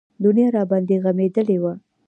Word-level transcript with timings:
دنيا 0.23 0.47
راباندې 0.55 0.95
غمېدلې 1.03 1.57
وه. 1.63 1.73